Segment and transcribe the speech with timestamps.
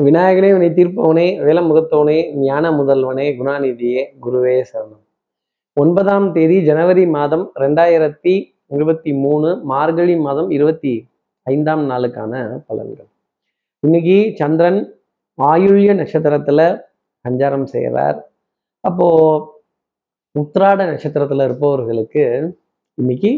[0.00, 5.02] விநாயகனே வினை தீர்ப்பவனே வேலமுகத்தவனே ஞான முதல்வனே குணாநிதியே குருவே சரணம்.
[5.72, 11.08] ஒன்பதாம் தேதி ஜனவரி மாதம் ரெண்டாயிரத்தி இருபத்தி மூணு மார்கழி மாதம் இருபத்தி
[11.42, 13.10] ஐந்தாம் நாளுக்கான பலன்கள்.
[13.80, 14.80] இன்னைக்கு சந்திரன்
[15.42, 16.80] ஆயுள்ய நட்சத்திரத்துல
[17.28, 18.18] சஞ்சாரம் செய்கிறார்
[18.80, 19.08] அப்போ
[20.38, 22.24] உத்ராட நட்சத்திரத்துல இருப்பவர்களுக்கு
[22.94, 23.32] இன்னைக்கு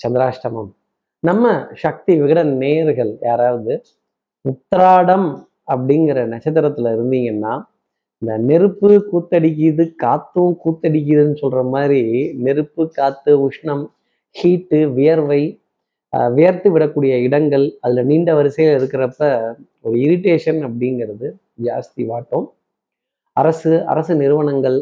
[0.00, 0.70] சந்திராஷ்டமம்.
[1.18, 3.82] நம்ம சக்தி விகட நேர்கள் யாராவது
[4.44, 5.28] உத்ராடம்
[5.68, 7.54] அப்படிங்கிற நட்சத்திரத்துல இருந்தீங்கன்னா
[8.22, 12.02] இந்த நெருப்பு கூத்தடிக்குது காத்தும் கூத்தடிக்குதுன்னு சொல்ற மாதிரி
[12.46, 13.84] நெருப்பு காத்து உஷ்ணம்
[14.36, 15.42] ஹீட்டு வியர்வை
[16.36, 19.20] வியர்த்து விடக்கூடிய இடங்கள் அதுல நீண்ட வரிசையில் இருக்கிறப்ப
[19.86, 21.26] ஒரு இரிட்டேஷன் அப்படிங்கிறது
[21.66, 22.46] ஜாஸ்தி வாட்டும்.
[23.36, 24.78] அரசு அரசு நிறுவனங்கள்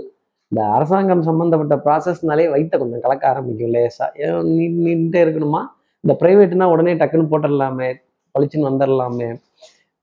[0.53, 4.07] இந்த அரசாங்கம் சம்பந்தப்பட்ட ப்ராசஸ்னாலே வயிற்ற கொஞ்சம் கலக்க ஆரம்பிக்கும் லேசா.
[4.23, 5.63] ஏன் நீ நின்றுட்டே இருக்கணுமா?
[6.05, 7.89] இந்த ப்ரைவேட்னா உடனே டக்குன்னு போட்டுடலாமே
[8.35, 9.29] பளிச்சுன்னு வந்துடலாமே.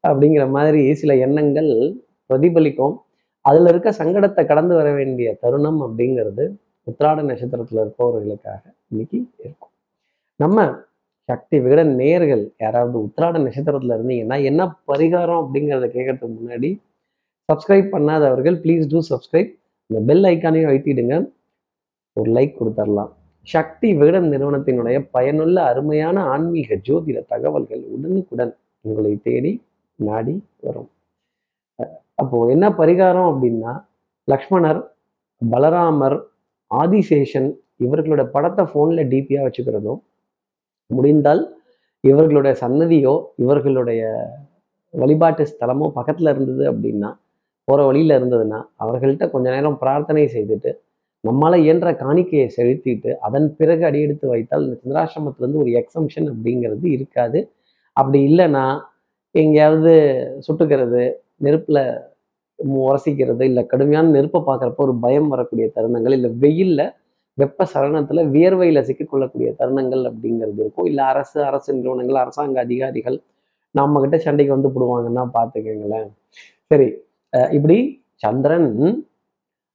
[0.03, 1.71] அப்படிங்கிற மாதிரி சில எண்ணங்கள்
[2.29, 2.95] பிரதிபலிக்கும்.
[3.45, 6.45] அதுல இருக்க சங்கடத்தை கடந்து வர வேண்டிய தருணம் அப்படிங்கிறது
[6.87, 9.73] உத்ராட நட்சத்திரத்தில் இருப்பவர்களுக்காக இன்னைக்கு இருக்கும்.
[10.39, 10.67] நம்ம
[11.29, 16.69] சக்தி விகட நேர்கள் யாராவது உத்ராட நட்சத்திரத்துல இருந்தீங்கன்னா என்ன பரிகாரம் அப்படிங்கிறத கேட்கறதுக்கு முன்னாடி
[17.49, 19.51] சப்ஸ்கிரைப் பண்ணாதவர்கள் ப்ளீஸ் டூ சப்ஸ்கிரைப்
[19.89, 21.15] இந்த பெல் ஐக்கானையும் அழுத்திடுங்க.
[22.17, 23.11] ஒரு லைக் கொடுத்துடலாம்
[23.47, 28.53] சக்தி விகடன் நிறுவனத்தினுடைய பயனுள்ள அருமையான ஆன்மீக ஜோதிட தகவல்கள் உடனுக்குடன்
[28.85, 29.51] உங்களை தேடி
[29.99, 30.89] நாடி வரும்.
[32.21, 33.73] அப்போ என்ன பரிகாரம் அப்படின்னா
[34.27, 34.81] லக்ஷ்மணர்
[35.41, 36.17] பலராமர்
[36.71, 37.49] ஆதிசேஷன்
[37.85, 40.01] இவர்களோட படத்தை ஃபோனில் டிபியாக வச்சுக்கிறதும்
[40.89, 41.41] முடிந்தால்
[42.03, 44.01] இவர்களுடைய சன்னதியோ இவர்களுடைய
[44.93, 47.09] வழிபாட்டு ஸ்தலமோ பக்கத்தில் இருந்தது அப்படின்னா
[47.67, 50.71] போகிற வழியில் இருந்ததுன்னா அவர்கள்ட்ட கொஞ்ச நேரம் பிரார்த்தனை செய்துட்டு
[51.23, 57.39] நம்மளால் இயன்ற காணிக்கையை செலுத்திட்டு அதன் பிறகு அடியெடுத்து வைத்தால் இந்த சந்திராசிரமத்துலேருந்து ஒரு எக்ஸம்ஷன் அப்படிங்கிறது இருக்காது.
[57.97, 58.65] அப்படி இல்லைன்னா
[59.35, 59.91] எங்கேயாவது
[60.45, 61.01] சுட்டுக்கிறது
[61.45, 61.81] நெருப்பில்
[62.85, 66.85] உரசிக்கிறது இல்லை கடுமையான நெருப்பை பார்க்குறப்ப ஒரு பயம் வரக்கூடிய தருணங்கள் இல்லை வெயிலில்
[67.37, 70.87] வெப்ப சலனத்தில் வியர்வையில் சிக்கிக்கொள்ளக்கூடிய தருணங்கள் அப்படிங்கிறது இருக்கும்.
[70.89, 73.17] இல்லை அரசு அரசு நிறுவனங்கள் அரசாங்க அதிகாரிகள்
[73.75, 76.09] நம்ம கிட்ட சண்டைக்கு வந்து போடுவாங்கன்னா பார்த்துக்கங்களேன்.
[76.71, 76.87] சரி
[77.57, 77.77] இப்படி
[78.23, 78.69] சந்திரன்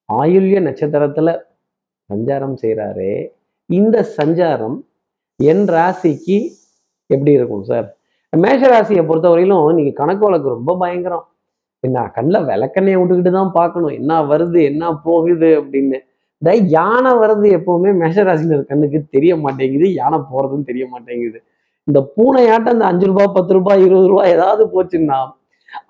[0.09, 1.33] ஆயுள்ய நட்சத்திரத்தில்
[2.11, 3.15] சஞ்சாரம் செய்கிறாரே
[3.71, 4.77] இந்த சஞ்சாரம்
[5.41, 6.39] என் ராசிக்கு
[7.11, 7.87] எப்படி இருக்கும் சார்?
[8.43, 11.25] மேஷராசியை பொறுத்தவரையிலும் நீங்க கணக்கு வழக்கு ரொம்ப பயங்கரம்.
[11.85, 13.95] என்ன கண்ணில் விளக்கண்ணையை விட்டுக்கிட்டு தான் பார்க்கணும்.
[14.01, 15.99] என்ன வருது என்ன போகுது அப்படின்னு.
[16.43, 21.39] இந்த யானை வர்றது எப்பவுமே மேஷராசினர் கண்ணுக்கு தெரிய மாட்டேங்குது யானை போறதும் தெரிய மாட்டேங்குது.
[21.89, 25.19] இந்த பூனையாட்டம் அந்த அஞ்சு ரூபாய் பத்து ரூபாய் இருபது ரூபாய் ஏதாவது போச்சுன்னா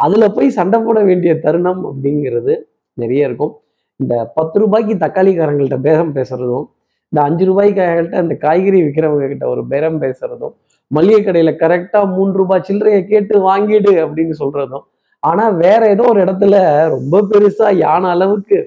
[0.05, 2.55] அதுல போய் சண்டை போட வேண்டிய தருணம் அப்படிங்கிறது
[2.99, 3.53] நிறைய இருக்கும்.
[4.01, 6.67] இந்த பத்து ரூபாய்க்கு தக்காளிக்காரங்கள்ட்ட பேரம் பேசுறதும்
[7.13, 10.55] இந்த அஞ்சு ரூபாய்க்காகள்ட்ட அந்த காய்கறி விற்கிறவங்க கிட்ட ஒரு பேரம் பேசுறதும்
[10.91, 14.85] மளிகை கடையில கரெக்டா மூன்று ரூபாய் சில்லறையை கேட்டு வாங்கிடு அப்படின்னு சொல்றதும்.
[15.23, 16.55] ஆனா வேற ஏதோ ஒரு இடத்துல
[16.95, 18.59] ரொம்ப பெருசா யானை அளவுக்கு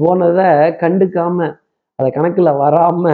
[0.00, 0.48] போனதை
[0.82, 1.48] கண்டுக்காம
[1.98, 3.04] அதை கணக்குல வராம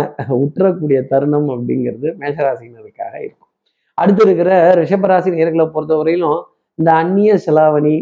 [0.44, 3.50] உற்றக்கூடிய தருணம் அப்படிங்கிறது மேஷராசினருக்காக இருக்கும்.
[3.98, 4.50] அடுத்து இருக்கிற
[4.80, 6.40] ரிஷபராசி நேர்களை பொறுத்தவரையிலும்
[6.78, 7.96] இந்த அந்நிய செலாவணி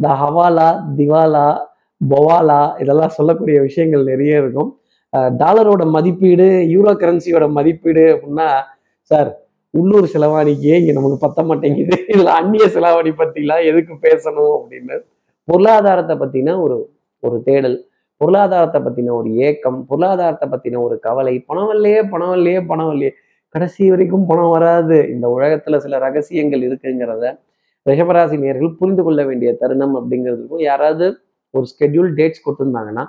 [0.00, 1.48] இந்த ஹவாலா திவாலா
[2.00, 4.70] பொவாலா இதெல்லாம் சொல்லக்கூடிய விஷயங்கள் நிறைய இருக்கும்.
[5.42, 8.48] டாலரோட மதிப்பீடு யூரோ கரன்சியோட மதிப்பீடு அப்படின்னா
[9.10, 9.30] சார்
[9.74, 11.96] உள்ளூர் செலவாணிக்கே இங்க நமக்கு பத்த மாட்டேங்குது.
[12.12, 14.96] இதுல அந்நிய செலவாணி பத்திலாம் எதுக்கு பேசணும் அப்படின்னு.
[15.48, 16.76] பொருளாதாரத்தை பத்தின ஒரு
[17.22, 17.76] ஒரு தேடல்
[18.20, 23.12] பொருளாதாரத்தை பத்தின ஒரு ஏக்கம் பொருளாதாரத்தை பத்தின ஒரு கவலை பணம் இல்லையே பணம் இல்லையே பணம் இல்லையே.
[23.54, 24.96] கடைசி வரைக்கும் பணம் வராது.
[25.08, 27.26] இந்த உலகத்துல சில ரகசியங்கள் இருக்குங்கிறத
[27.86, 31.06] ரிஷபராசி நேர்கள் புரிந்து கொள்ள வேண்டிய தருணம் அப்படிங்கிறதுக்கும் யாராவது
[31.54, 33.04] ஒரு ஸ்கெட்யூல் டேட்ஸ் கொடுத்துருந்தாங்கன்னா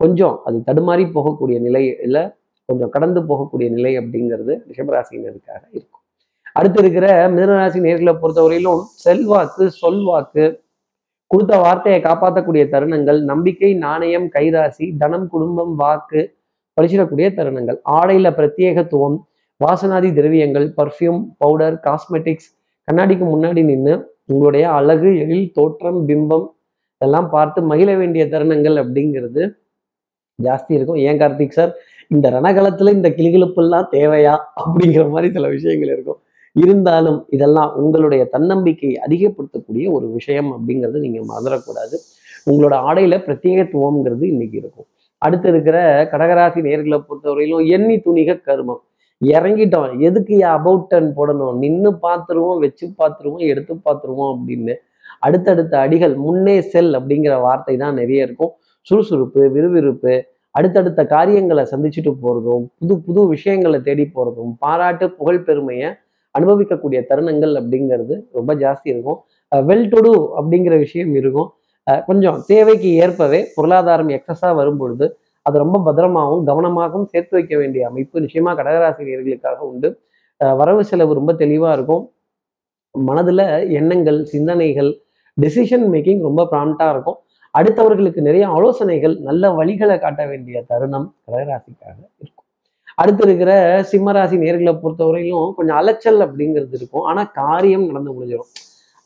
[0.00, 2.22] கொஞ்சம் அது தடுமாறி போகக்கூடிய நிலை இல்லை
[2.70, 6.02] கொஞ்சம் கடந்து போகக்கூடிய நிலை அப்படிங்கிறது ரிஷபராசினருக்காக இருக்கும்.
[6.58, 10.44] அடுத்து இருக்கிற மிதனராசி நேர்களை பொறுத்தவரையிலும் செல்வாக்கு சொல்வாக்கு
[11.30, 16.20] கொடுத்த வார்த்தையை காப்பாற்றக்கூடிய தருணங்கள் நம்பிக்கை நாணயம் கைராசி தனம் குடும்பம் வாக்கு
[16.76, 19.18] பரிசிடக்கூடிய தருணங்கள் ஆடையில பிரத்யேகத்துவம்
[19.60, 22.50] வாசனாதி திரவியங்கள் பர்ஃப்யூம் பவுடர் காஸ்மெட்டிக்ஸ்
[22.88, 23.94] கண்ணாடிக்கு முன்னாடி நின்று
[24.32, 26.46] உங்களுடைய அழகு எழில் தோற்றம் பிம்பம்
[27.00, 29.42] இதெல்லாம் பார்த்து மகிழ வேண்டிய தருணங்கள் அப்படிங்கிறது
[30.38, 31.00] ஜாஸ்தி இருக்கும்.
[31.08, 31.72] ஏன் கார்த்திக் சார்?
[32.10, 36.20] இந்த ரணகலத்துல இந்த கிளிகிழப்பெல்லாம் தேவையா அப்படிங்கிற மாதிரி சில விஷயங்கள் இருக்கும்.
[36.52, 41.96] இருந்தாலும் இதெல்லாம் உங்களுடைய தன்னம்பிக்கையை அதிகப்படுத்தக்கூடிய ஒரு விஷயம் அப்படிங்கிறது நீங்க மறந்துடக்கூடாது.
[42.50, 44.86] உங்களோட ஆடையில பிரத்யேகத்துவம்ங்கிறது இன்னைக்கு இருக்கும்.
[45.18, 48.82] அடுத்து இருக்கிற கடகராசி நேர்களை பொறுத்தவரையிலும் எண்ணி துணிக கருமம்.
[49.24, 49.98] இறங்கிட்டோம்.
[49.98, 51.54] எதுக்கு அபவுட் டன் போடணும்?
[51.54, 54.74] நின்று பார்த்துருவோம் வச்சு பார்த்துருவோம் எடுத்து பார்த்துருவோம் அப்படின்னு.
[55.20, 58.52] அடுத்தடுத்த அடிகள் முன்னே செல் அப்படிங்கிற வார்த்தை தான் நிறைய இருக்கும்.
[58.80, 60.14] சுறுசுறுப்பு விறுவிறுப்பு
[60.58, 65.88] அடுத்தடுத்த காரியங்களை சந்திச்சுட்டு போகிறதும் புது புது விஷயங்களை தேடி போகிறதும் பாராட்டு புகழ் பெருமையை
[66.38, 69.18] அனுபவிக்கக்கூடிய தருணங்கள் அப்படிங்கிறது ரொம்ப ஜாஸ்தி இருக்கும்.
[69.68, 71.48] வெல் டு டூ அப்படிங்கிற விஷயம் இருக்கும்.
[72.08, 75.06] கொஞ்சம் தேவைக்கு ஏற்பவே பொருளாதாரம் எக்ஸஸாக வரும் பொழுது
[75.46, 79.88] அது ரொம்ப பத்திரமாகவும் கவனமாகவும் சேர்த்து வைக்க வேண்டிய அமைப்பு நிச்சயமாக கடகராசிரியர்களுக்காக உண்டு.
[80.60, 82.04] வரவு செலவு ரொம்ப தெளிவாக இருக்கும்.
[82.94, 83.46] மனதில்
[83.78, 84.90] எண்ணங்கள் சிந்தனைகள்
[85.42, 87.18] டெசிஷன் மேக்கிங் ரொம்ப ப்ராம்ப்டாக இருக்கும்.
[87.54, 92.46] அடுத்தவர்களுக்கு நிறைய ஆலோசனைகள் நல்ல வழிகளை காட்ட வேண்டிய தருணம் கடகராசிக்காக இருக்கும்.
[92.94, 93.52] அடுத்து இருக்கிற
[93.92, 97.02] சிம்மராசி நேர்களை பொறுத்தவரையிலும் கொஞ்சம் அலைச்சல் அப்படிங்கிறது இருக்கும்.
[97.02, 98.50] ஆனா காரியம் நடந்து முடிஞ்சிடும்.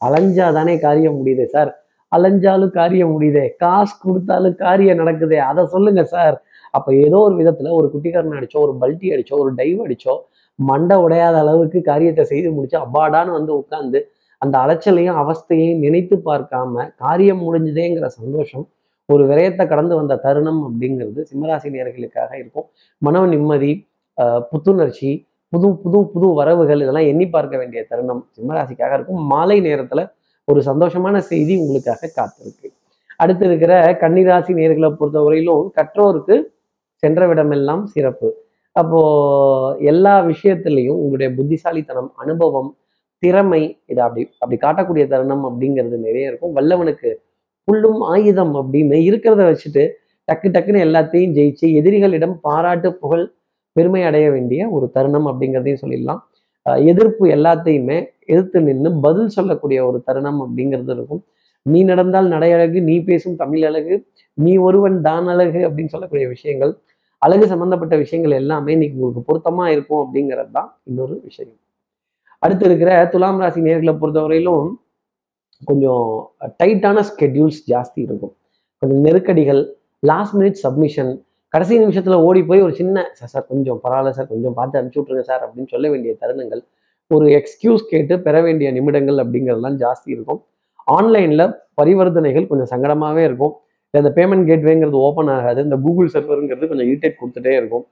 [0.01, 1.71] அலைஞ்சாதானே காரியம் முடியுதே சார்.
[2.13, 3.45] அலைஞ்சாலும் காரியம் முடியுதே.
[3.57, 5.39] காசு கொடுத்தாலும் காரியம் நடக்குதே.
[5.51, 6.37] அதை சொல்லுங்க சார்.
[6.71, 10.15] அப்ப ஏதோ ஒரு விதத்துல ஒரு குட்டிக்காரன் அடிச்சோ ஒரு பல்ட்டி அடிச்சோ ஒரு டைவ் அடிச்சோ
[10.59, 14.01] மண்டை உடையாத அளவுக்கு காரியத்தை செய்து முடிச்சு அப்பாடான்னு வந்து உட்காந்து
[14.39, 18.69] அந்த அலைச்சலையும் அவஸ்தையும் நினைத்து பார்க்காம காரியம் முடிஞ்சதேங்கிற சந்தோஷம்
[19.09, 22.67] ஒரு விரயத்தை கடந்து வந்த தருணம் அப்படிங்கிறது சிம்மராசி நேர்களுக்காக இருக்கும்.
[22.99, 23.89] மன நிம்மதி
[24.51, 29.21] புத்துணர்ச்சி புது புது புது வரவுகள் இதெல்லாம் எண்ணி பார்க்க வேண்டிய தருணம் சிம்மராசிக்காக இருக்கும்.
[29.25, 30.13] மாலை நேரத்துல
[30.45, 32.69] ஒரு சந்தோஷமான செய்தி உங்களுக்காக காத்திருக்கு.
[33.17, 36.37] அடுத்து இருக்கிற கன்னிராசி நேர்களை பொறுத்தவரையிலும் கற்றோருக்கு
[37.03, 38.29] சென்ற விடமெல்லாம் சிறப்பு.
[38.73, 39.01] அப்போ
[39.79, 42.77] எல்லா விஷயத்திலையும் உங்களுடைய புத்திசாலித்தனம் அனுபவம்
[43.23, 46.55] திறமை இதை அப்படி அப்படி காட்டக்கூடிய தருணம் அப்படிங்கிறது நிறைய இருக்கும்.
[46.57, 47.11] வல்லவனுக்கு
[47.69, 49.85] புல்லும் ஆயுதம் அப்படின்னு இருக்கிறத வச்சுட்டு
[50.29, 53.25] டக்கு டக்குன்னு எல்லாத்தையும் ஜெயிச்சு எதிரிகளிடம் பாராட்டு புகழ்
[53.77, 56.21] பெருமை அடைய வேண்டிய ஒரு தருணம் அப்படிங்கிறதையும் சொல்லிடலாம்.
[56.91, 57.97] எதிர்ப்பு எல்லாத்தையுமே
[58.33, 61.23] எதிர்த்து நின்று பதில் சொல்லக்கூடிய ஒரு தருணம் அப்படிங்கிறது இருக்கும்.
[61.67, 63.95] நீ நடந்தால் நடையழகு நீ பேசும் தமிழ் அழகு
[64.39, 66.73] நீ ஒருவன் தான் அழகு அப்படின்னு சொல்லக்கூடிய விஷயங்கள்
[67.23, 71.59] அழகு சம்பந்தப்பட்ட விஷயங்கள் எல்லாமே இன்னைக்கு உங்களுக்கு பொருத்தமா இருக்கும் அப்படிங்கிறது தான் இன்னொரு விஷயம்.
[72.45, 74.67] அடுத்து இருக்கிற துலாம் ராசி நேர்களை பொறுத்தவரையிலும்
[75.69, 76.07] கொஞ்சம்
[76.61, 78.35] டைட்டான ஸ்கெட்யூல்ஸ் ஜாஸ்தி இருக்கும்.
[78.83, 79.63] கொஞ்சம் நெருக்கடிகள்
[80.11, 81.13] லாஸ்ட் மினிட் சப்மிஷன்
[81.55, 85.25] கடைசி நிமிஷத்தில் ஓடி போய் ஒரு சின்ன சார் சார் கொஞ்சம் பரவாயில்ல சார் கொஞ்சம் பார்த்து அனுப்பிச்சி விட்ருங்க
[85.29, 86.63] சார் அப்படின்னு சொல்ல வேண்டிய தருணங்கள்
[87.11, 90.41] ஒரு எக்ஸ்கியூஸ் கேட்டு பெற வேண்டிய நிமிடங்கள் அப்படிங்கிறதுலாம் ஜாஸ்தி இருக்கும்.
[90.97, 91.45] ஆன்லைனில்
[91.81, 93.55] பரிவர்த்தனைகள் கொஞ்சம் சங்கடமாகவே இருக்கும்.
[93.95, 95.61] இந்த பேமெண்ட் கேட்வேங்கிறது ஓப்பன் ஆகாது.
[95.67, 97.85] இந்த கூகுள் சர்வருங்கிறது கொஞ்சம் இரிட்டேட் கொடுத்துட்டே இருக்கும்.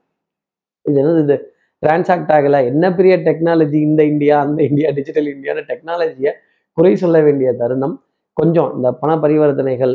[0.87, 1.37] இது என்னது இது
[1.83, 2.61] டிரான்சாக்ட் ஆகலை.
[2.73, 6.33] என்ன பெரிய டெக்னாலஜி இந்த இந்தியா அந்த இந்தியா டிஜிட்டல் இந்தியான டெக்னாலஜியை
[6.79, 7.95] குறை சொல்ல வேண்டிய தருணம்.
[8.33, 9.95] கொஞ்சம் இந்த பண பரிவர்த்தனைகள்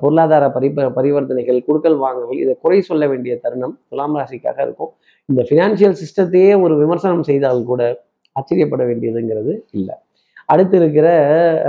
[0.00, 4.90] பொருளாதார பரி பரிவர்த்தனைகள் குடுக்கல் வாங்கல் இதை குறை சொல்ல வேண்டிய தருணம் துலாம் ராசிக்காக இருக்கும்.
[5.28, 7.82] இந்த ஃபினான்ஷியல் சிஸ்டத்தையே ஒரு விமர்சனம் செய்தால் கூட
[8.32, 9.94] ஆச்சரியப்பட வேண்டியதுங்கிறது இல்லை.
[10.52, 11.08] அடுத்து இருக்கிற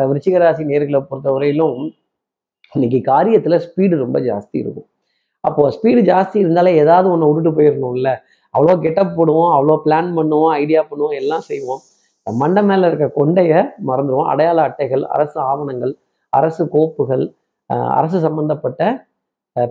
[0.09, 1.79] விருச்சிகராசி நேர்களை ராசி வரையிலும் பொறுத்தவரையிலும்
[2.75, 4.87] இன்னைக்கு காரியத்தில் ஸ்பீடு ரொம்ப ஜாஸ்தி இருக்கும்.
[5.43, 8.09] அப்போ ஸ்பீடு ஜாஸ்தி இருந்தாலே ஏதாவது ஒன்று விட்டுட்டு போயிடணும்ல
[8.53, 11.81] அவ்வளோ கெட்டப் போடுவோம் அவ்வளோ பிளான் பண்ணுவோம் ஐடியா பண்ணுவோம் எல்லாம் செய்வோம்.
[12.27, 13.59] மண்டை மேலே இருக்க கொண்டையை
[13.89, 14.29] மறந்துடுவோம்.
[14.31, 15.93] அடையாள அட்டைகள் அரசு ஆவணங்கள்
[16.33, 17.23] அரசு கோப்புகள்
[17.99, 18.81] அரசு சம்பந்தப்பட்ட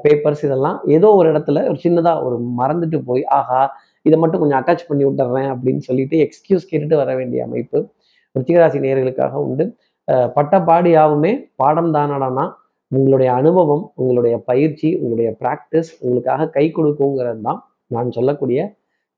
[0.04, 3.60] பேப்பர்ஸ் இதெல்லாம் ஏதோ ஒரு இடத்துல ஒரு சின்னதாக ஒரு மறந்துட்டு போய் ஆஹா
[4.06, 7.78] இதை மட்டும் கொஞ்சம் அட்டாச் பண்ணி விட்டுறேன் அப்படின்னு சொல்லிட்டு எக்ஸ்கியூஸ் கேட்டுட்டு வர வேண்டிய அமைப்பு
[8.34, 9.64] ருச்சிகராசி நேர்களுக்காக உண்டு.
[10.36, 12.44] பட்ட பாடி யாவுமே பாடம் தானடானா
[12.93, 17.61] உங்களுடைய அனுபவம் உங்களுடைய பயிற்சி உங்களுடைய ப்ராக்டிஸ் உங்களுக்காக கை கொடுக்குங்கிறது தான்
[17.94, 18.61] நான் சொல்லக்கூடிய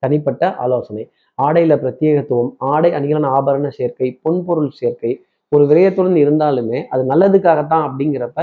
[0.02, 1.02] தனிப்பட்ட ஆலோசனை.
[1.38, 5.12] ஆடையில பிரத்யேகத்துவம் ஆடை அணிகலன் ஆபரண சேர்க்கை பொன்பொருள் சேர்க்கை
[5.52, 8.40] ஒரு விரயத்துடன் இருந்தாலுமே அது நல்லதுக்காகத்தான் அப்படிங்கிறப்ப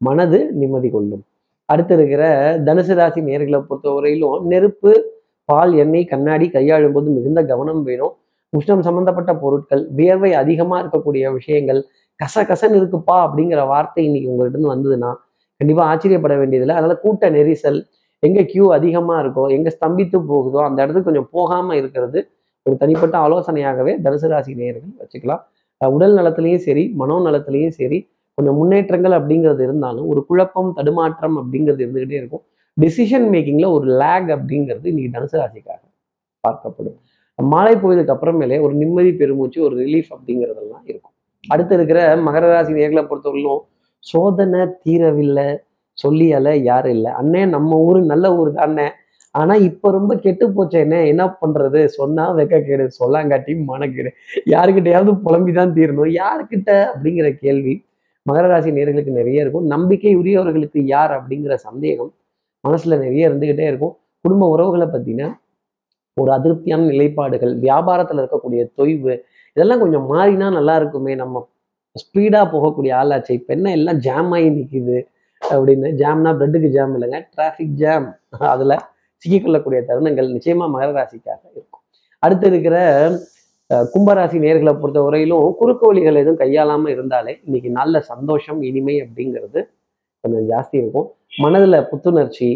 [0.00, 1.22] மனது நிம்மதி கொள்ளும்.
[1.68, 2.24] அடுத்து இருக்கிற
[2.66, 4.92] தனுசு ராசி நேர்களை பொறுத்தவரையிலும் நெருப்பு
[5.48, 8.14] பால் எண்ணெய் கண்ணாடி கையாளும் போது மிகுந்த கவனம் வேணும்.
[8.52, 11.80] உஷ்ணம் சம்பந்தப்பட்ட பொருட்கள் வியர்வை அதிகமா இருக்கக்கூடிய விஷயங்கள்
[12.20, 15.10] கச கசன்னு இருக்குப்பா அப்படிங்கிற வார்த்தை இன்னைக்கு உங்கள்கிட்ட வந்ததுன்னா
[15.60, 16.76] கண்டிப்பாக ஆச்சரியப்பட வேண்டியதில்லை.
[16.78, 17.78] அதனால கூட்ட நெரிசல்
[18.22, 22.18] எங்கே கியூ அதிகமாக இருக்கோ எங்கே ஸ்தம்பித்து போகுதோ அந்த இடத்துக்கு கொஞ்சம் போகாமல் இருக்கிறது
[22.66, 25.42] ஒரு தனிப்பட்ட ஆலோசனையாகவே தனுசு ராசி நேயர்கள் வச்சுக்கலாம்.
[25.80, 27.98] உடல் நலத்திலையும் சரி மனோ நலத்திலையும் சரி
[28.38, 32.44] கொஞ்சம் முன்னேற்றங்கள் அப்படிங்கிறது இருந்தாலும் ஒரு குழப்பம் தடுமாற்றம் அப்படிங்கிறது இருந்துகிட்டே இருக்கும்.
[32.76, 35.80] டிசிஷன் மேக்கிங்கில் ஒரு லேக் அப்படிங்கிறது இன்னைக்கு தனுசு ராசிக்காக
[36.44, 36.96] பார்க்கப்படும்.
[37.38, 41.13] மாலை போயதுக்கு அப்புறமேலே ஒரு நிம்மதி பெருமூச்சு ஒரு ரிலீஃப் அப்படிங்கிறதெல்லாம் இருக்கும்.
[41.48, 43.58] அடுத்து இருக்கிற மகர ராசி நேர்களை பொறுத்தவரையிலும்
[43.98, 45.56] சோதனை தீரவில்லை
[45.92, 47.12] சொல்லி அல யாரும் இல்லை.
[47.12, 48.88] அண்ணே நம்ம ஊர் நல்ல ஊர் தானே.
[49.30, 51.84] ஆனா இப்ப ரொம்ப கெட்டு போச்சேனே என்ன பண்றது?
[51.84, 54.10] சொன்னா வெக்க கேடு சொல்லாங்காட்டி மனக்கேடு.
[54.46, 56.22] யாருக்கிட்டையாவது புலம்பிதான் தீரணும்.
[56.22, 57.84] யாருக்கிட்ட அப்படிங்கிற கேள்வி
[58.32, 59.66] மகர ராசி நேர்களுக்கு நிறைய இருக்கும்.
[59.66, 62.14] நம்பிக்கை உரியவர்களுக்கு யார் அப்படிங்கிற சந்தேகம்
[62.68, 63.96] மனசுல நிறைய இருந்துகிட்டே இருக்கும்.
[64.20, 65.32] குடும்ப உறவுகளை பத்தின
[66.20, 69.20] ஒரு அதிருப்தியான நிலைப்பாடுகள் வியாபாரத்துல இருக்கக்கூடிய தொய்வு
[69.56, 71.42] இதெல்லாம் கொஞ்சம் மாறினா நல்லா இருக்குமே நம்ம
[71.96, 74.96] ஸ்பீடாக போகக்கூடிய ஆளாச்சு இப்போ என்ன எல்லாம் ஜாம் ஆகி நிற்கிது
[75.42, 78.06] அப்படின்னு ஜாம்னா பிரெட்டுக்கு ஜாம் இல்லைங்க டிராஃபிக் ஜாம்
[78.54, 78.76] அதில்
[79.22, 81.82] சிக்கிக்கொள்ளக்கூடிய தருணங்கள் நிச்சயமாக மகர ராசிக்காக இருக்கும்.
[82.22, 82.76] அடுத்து இருக்கிற
[83.92, 89.60] கும்பராசி நேர்களை பொறுத்த வரையிலும் குறுக்கு வழிகள் எதுவும் கையாளாமல் இருந்தாலே இன்னைக்கு நல்ல சந்தோஷம் இனிமை அப்படிங்கிறது
[90.24, 91.06] கொஞ்சம் ஜாஸ்தி இருக்கும்.
[91.44, 92.48] மனதில் புத்துணர்ச்சி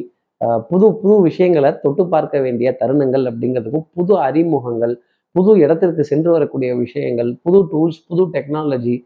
[0.70, 4.94] புது புது விஷயங்களை தொட்டு பார்க்க வேண்டிய தருணங்கள் அப்படிங்கிறதுக்கும் புது அறிமுகங்கள்
[5.36, 8.96] புது இடத்திற்கு சென்று வரக்கூடிய விஷயங்கள் புது டூல்ஸ் புது டெக்னாலஜி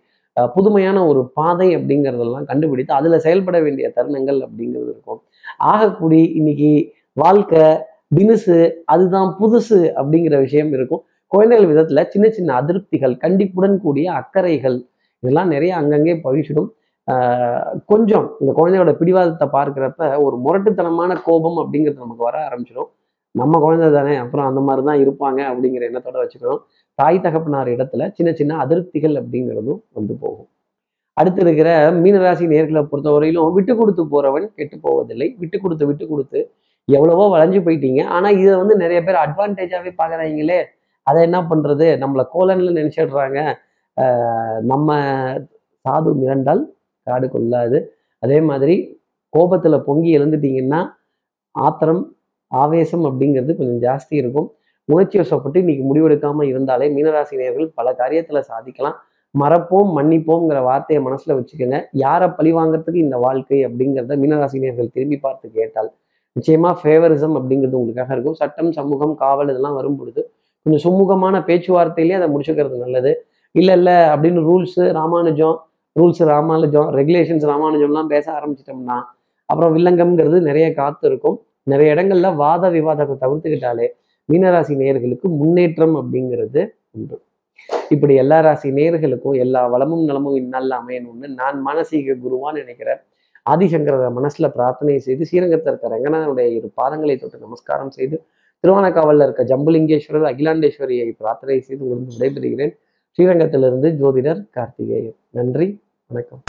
[0.56, 5.20] புதுமையான ஒரு பாதை அப்படிங்கிறதெல்லாம் கண்டுபிடித்து அதில் செயல்பட வேண்டிய தருணங்கள் அப்படிங்கிறது இருக்கும்.
[5.72, 6.70] ஆகக்கூடி இன்னைக்கு
[7.22, 7.64] வாழ்க்கை
[8.18, 8.56] தினுசு
[8.94, 11.02] அதுதான் புதுசு அப்படிங்கிற விஷயம் இருக்கும்.
[11.32, 14.78] குழந்தைகள் விதத்தில் சின்ன சின்ன அதிருப்திகள் கண்டிப்புடன் கூடிய அக்கறைகள்
[15.22, 16.70] இதெல்லாம் நிறைய அங்கங்கே பழிச்சிடும்.
[17.92, 22.90] கொஞ்சம் இந்த குழந்தையோட பிடிவாதத்தை பார்க்குறப்ப ஒரு முரட்டுத்தனமான கோபம் அப்படிங்கிறது நமக்கு வர ஆரம்பிச்சிடும்.
[23.40, 26.62] நம்ம குழந்தை தானே அப்புறம் அந்த மாதிரி தான் இருப்பாங்க அப்படிங்கிற எண்ணத்தோட வச்சுக்கணும்.
[26.98, 30.48] தாய் தகப்பனார் இடத்துல சின்ன சின்ன அதிருப்திகள் அப்படிங்கிறதும் வந்து போகும்.
[31.16, 31.70] அடுத்து இருக்கிற
[32.02, 35.28] மீனராசி நேர்களை பொறுத்தவரையிலும் விட்டு கொடுத்து போறவன் கெட்டு போவதில்லை.
[35.40, 36.40] விட்டு கொடுத்து விட்டு கொடுத்து
[36.88, 38.02] எவ்வளவோ வளைஞ்சு போயிட்டீங்க.
[38.16, 40.60] ஆனா இதை வந்து நிறைய பேர் அட்வான்டேஜாவே பாக்குறாங்களே
[41.06, 41.86] அதை என்ன பண்றது?
[42.02, 43.38] நம்மளை கோலன்ல நினைச்சிடுறாங்க.
[44.72, 44.96] நம்ம
[45.84, 46.62] சாது மிரண்டால்
[47.06, 47.78] காடு கொள்ளாது.
[48.22, 48.74] அதே மாதிரி
[49.32, 50.80] கோபத்துல பொங்கி எழுந்துட்டீங்கன்னா
[51.54, 52.02] ஆத்திரம்
[52.62, 54.48] ஆவேசம் அப்படிங்கிறது கொஞ்சம் ஜாஸ்தி இருக்கும்.
[54.88, 58.96] உணர்ச்சி வசப்பட்டு இன்னைக்கு முடிவெடுக்காம இருந்தாலே மீனராசினியர்கள் பல காரியத்துல சாதிக்கலாம்.
[59.34, 61.78] மறப்போம் மன்னிப்போம்ங்கிற வார்த்தையை மனசுல வச்சுக்கோங்க.
[62.04, 65.90] யாரை பழி வாங்குறதுக்கு இந்த வாழ்க்கை அப்படிங்கிறத மீனராசினியர்கள் திரும்பி பார்த்து கேட்டால்
[66.36, 68.38] நிச்சயமா ஃபேவரிசம் அப்படிங்கிறது உங்களுக்காக இருக்கும்.
[68.42, 70.20] சட்டம் சமூகம் காவல் இதெல்லாம் வரும் பொழுது
[70.66, 73.12] கொஞ்சம் சுமூகமான பேச்சுவார்த்தையிலேயே அதை முடிச்சுக்கிறது நல்லது.
[73.54, 75.56] இல்லை இல்லை அப்படின்னு rules Ramanujam
[75.96, 78.98] rules Ramanujam regulations ராமானுஜம்லாம் பேச ஆரம்பிச்சிட்டோம்னா
[79.48, 83.86] அப்புறம் வில்லங்கம்ங்கிறது நிறைய காத்து இருக்கும் நிறைய இடங்கள்ல வாத விவாதத்தை தவிர்த்துக்கிட்டாலே
[84.32, 87.22] மீனராசி நேயர்களுக்கு முன்னேற்றம் அப்படிங்கிறது உண்டு.
[87.90, 93.00] இப்படி எல்லா ராசி நேயர்களுக்கும் எல்லா வளமும் நலமும் இந்நாளில் அமையணும்னு நான் மானசீக குருவான்னு நினைக்கிறேன்.
[93.50, 98.24] ஆதிசங்கர மனசுல பிரார்த்தனை செய்து ஸ்ரீரங்கத்தில் இருக்க ரங்கநாதனுடைய இரு பாதங்களை தொட்டு நமஸ்காரம் செய்து
[98.64, 102.72] திருவானக்காவலில் இருக்க ஜம்புலிங்கேஸ்வரர் அகிலாண்டேஸ்வரியை பிரார்த்தனை செய்து உங்களுக்கு விடைபெறுகிறேன்.
[103.18, 105.16] ஸ்ரீரங்கத்திலிருந்து ஜோதிடர் கார்த்திகேயன்.
[105.30, 106.40] நன்றி வணக்கம்.